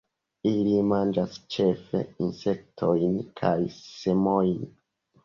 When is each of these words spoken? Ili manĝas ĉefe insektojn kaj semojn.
Ili 0.51 0.77
manĝas 0.91 1.35
ĉefe 1.55 2.01
insektojn 2.29 3.21
kaj 3.43 3.53
semojn. 3.77 4.57